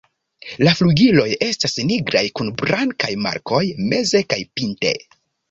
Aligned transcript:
La 0.67 0.71
flugiloj 0.77 1.25
estas 1.47 1.75
nigraj 1.89 2.23
kun 2.41 2.49
blankaj 2.63 3.11
markoj 3.27 3.61
meze 3.93 4.25
kaj 4.35 4.43
pinte. 4.57 4.97